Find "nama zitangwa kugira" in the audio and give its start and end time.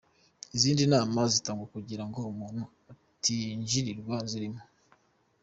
0.93-2.03